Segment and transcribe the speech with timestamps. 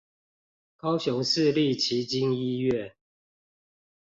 [0.77, 2.95] 高雄市立旗津醫院